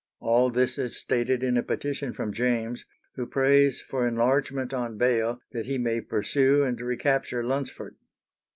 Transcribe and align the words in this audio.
All 0.19 0.49
this 0.49 0.79
is 0.79 0.97
stated 0.97 1.43
in 1.43 1.57
a 1.57 1.61
petition 1.61 2.11
from 2.11 2.33
James, 2.33 2.85
who 3.13 3.27
prays 3.27 3.81
for 3.81 4.07
enlargement 4.07 4.73
on 4.73 4.97
bail 4.97 5.39
that 5.51 5.67
he 5.67 5.77
may 5.77 6.01
pursue 6.01 6.63
and 6.63 6.81
recapture 6.81 7.43
Lunsford. 7.43 7.95